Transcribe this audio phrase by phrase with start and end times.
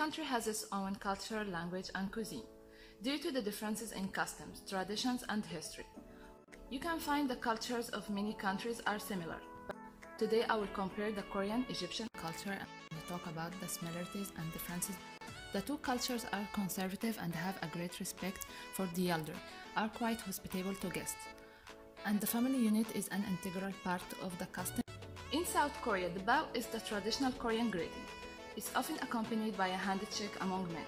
[0.00, 2.48] country has its own culture, language, and cuisine,
[3.02, 5.84] due to the differences in customs, traditions, and history.
[6.70, 9.36] You can find the cultures of many countries are similar.
[10.16, 12.56] Today I will compare the Korean Egyptian culture
[12.92, 14.96] and talk about the similarities and differences.
[15.52, 19.38] The two cultures are conservative and have a great respect for the elder,
[19.76, 21.24] are quite hospitable to guests.
[22.06, 24.82] And the family unit is an integral part of the custom.
[25.32, 28.06] In South Korea, the bow is the traditional Korean greeting.
[28.60, 30.84] It's often accompanied by a handshake among men.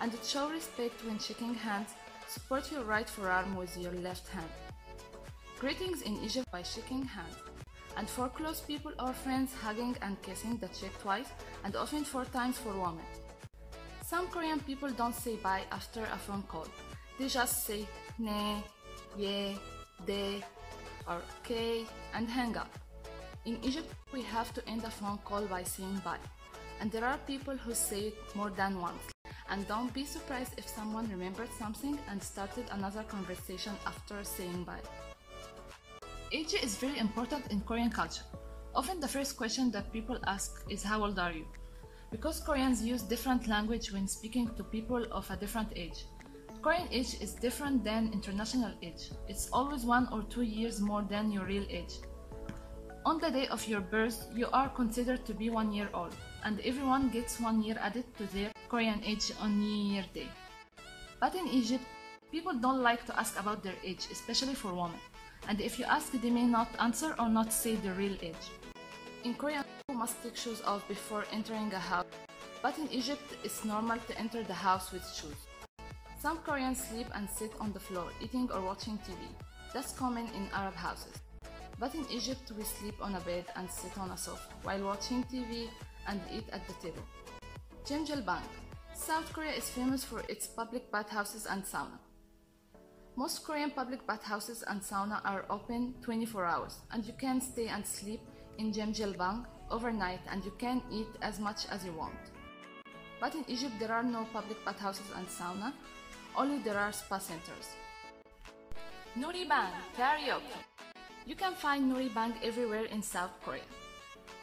[0.00, 1.90] And it shows respect when shaking hands.
[2.26, 4.50] Support your right forearm with your left hand.
[5.60, 7.36] Greetings in Egypt by shaking hands.
[7.96, 11.28] And for close people or friends, hugging and kissing the cheek twice
[11.62, 13.06] and often four times for women.
[14.04, 16.66] Some Korean people don't say bye after a phone call.
[17.20, 17.86] They just say
[18.18, 18.64] ne,
[19.16, 19.56] ye,
[20.06, 20.42] de,
[21.06, 22.76] or okay and hang up.
[23.44, 26.18] In Egypt, we have to end a phone call by saying bye.
[26.80, 29.02] And there are people who say it more than once.
[29.48, 34.80] And don't be surprised if someone remembered something and started another conversation after saying bye.
[36.32, 38.24] Age is very important in Korean culture.
[38.74, 41.46] Often the first question that people ask is how old are you?
[42.10, 46.06] Because Koreans use different language when speaking to people of a different age.
[46.62, 49.10] Korean age is different than international age.
[49.28, 51.94] It's always one or two years more than your real age.
[53.06, 56.12] On the day of your birth, you are considered to be one year old,
[56.42, 60.26] and everyone gets one year added to their Korean age on New Year Day.
[61.20, 61.84] But in Egypt,
[62.32, 64.98] people don't like to ask about their age, especially for women.
[65.46, 68.46] And if you ask, they may not answer or not say the real age.
[69.22, 72.10] In Korea, you must take shoes off before entering a house,
[72.60, 75.46] but in Egypt, it's normal to enter the house with shoes.
[76.18, 79.22] Some Koreans sleep and sit on the floor, eating or watching TV.
[79.72, 81.14] That's common in Arab houses.
[81.78, 85.24] But in Egypt, we sleep on a bed and sit on a sofa while watching
[85.24, 85.68] TV
[86.08, 87.02] and eat at the table.
[87.84, 88.42] Jjimjilbang.
[88.94, 91.98] South Korea is famous for its public bathhouses and sauna.
[93.14, 97.86] Most Korean public bathhouses and sauna are open 24 hours, and you can stay and
[97.86, 98.20] sleep
[98.58, 102.14] in Jjimjilbang overnight and you can eat as much as you want.
[103.20, 105.72] But in Egypt, there are no public bathhouses and sauna,
[106.36, 107.68] only there are spa centers.
[109.16, 110.60] Noraebang karaoke.
[111.26, 113.66] You can find Noraebang everywhere in South Korea.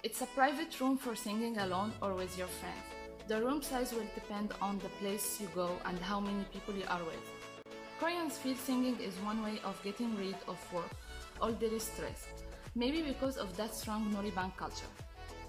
[0.04, 2.84] It's a private room for singing alone or with your friends.
[3.30, 6.84] The room size will depend on the place you go and how many people you
[6.90, 7.24] are with.
[8.02, 10.92] Koreans feel singing is one way of getting rid of work
[11.42, 12.28] or daily stress,
[12.76, 14.92] maybe because of that strong Noraebang culture.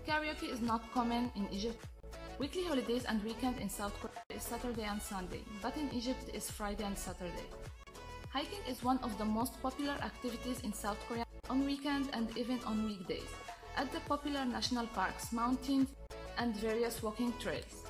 [0.06, 1.84] Karaoke is not common in Egypt.
[2.38, 6.48] Weekly holidays and weekend in South Korea is Saturday and Sunday, but in Egypt is
[6.48, 7.48] Friday and Saturday.
[8.34, 12.58] Hiking is one of the most popular activities in South Korea on weekends and even
[12.66, 13.30] on weekdays
[13.76, 15.90] at the popular national parks, mountains,
[16.36, 17.84] and various walking trails.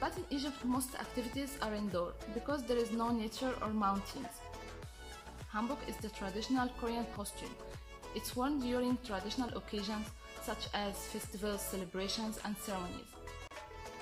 [0.00, 4.34] But in Egypt, most activities are indoor because there is no nature or mountains.
[5.54, 7.54] Hanbok is the traditional Korean costume.
[8.16, 10.08] It's worn during traditional occasions
[10.42, 13.14] such as festivals, celebrations, and ceremonies.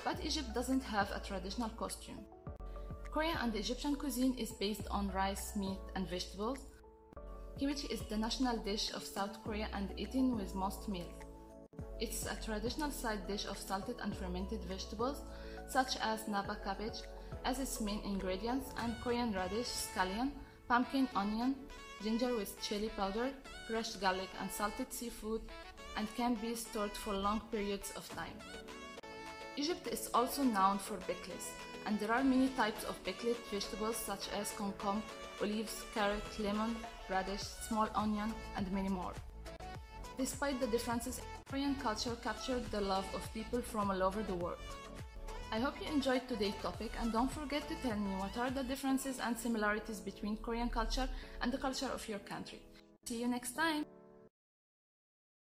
[0.03, 2.25] But Egypt doesn't have a traditional costume.
[3.17, 6.59] Korean and Egyptian cuisine is based on rice, meat, and vegetables.
[7.57, 11.23] Kimchi is the national dish of South Korea and eaten with most meals.
[11.99, 15.23] It's a traditional side dish of salted and fermented vegetables
[15.67, 16.99] such as napa cabbage
[17.43, 20.29] as its main ingredients and Korean radish, scallion,
[20.67, 21.55] pumpkin, onion,
[22.03, 23.31] ginger with chili powder,
[23.65, 25.41] crushed garlic and salted seafood
[25.97, 28.37] and can be stored for long periods of time.
[29.57, 31.49] Egypt is also known for pickles,
[31.87, 35.01] and there are many types of pickled vegetables such as concombre,
[35.41, 36.75] olives, carrot, lemon,
[37.09, 39.13] radish, small onion, and many more.
[40.15, 44.59] Despite the differences, Korean culture captured the love of people from all over the world.
[45.51, 48.63] I hope you enjoyed today's topic and don't forget to tell me what are the
[48.63, 51.07] differences and similarities between Korean culture
[51.41, 52.59] and the culture of your country.
[53.05, 53.85] See you next time!